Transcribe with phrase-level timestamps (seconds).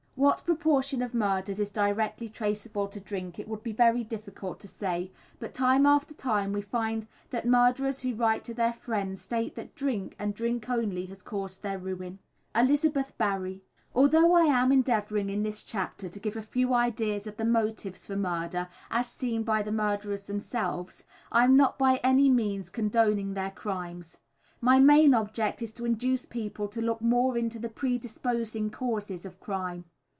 [0.15, 4.67] What proportion of murders is directly traceable to drink it would be very difficult to
[4.67, 9.55] say, but time after time we find that murderers who write to their friends state
[9.55, 12.19] that drink, and drink only, has caused their ruin.
[12.53, 13.63] Elizabeth Berry.
[13.95, 18.05] Although I am endeavouring in this chapter to give a few ideas of the motives
[18.05, 23.33] for murder as seen by the murderers themselves, I am not by any means condoning
[23.33, 24.17] their crimes.
[24.59, 29.25] My main object is to induce people to look more into the pre disposing causes
[29.25, 29.85] of crime.